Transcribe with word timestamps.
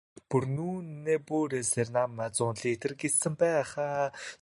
Бүр 0.29 0.43
үнээ 0.69 1.19
бүрээсээ 1.27 1.85
найман 1.95 2.31
зуун 2.37 2.57
литр 2.63 2.91
гэсэн 3.01 3.33
байх 3.41 3.69
аа? 3.89 4.07